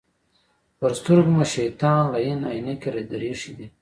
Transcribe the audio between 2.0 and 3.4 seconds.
لعین عینکې در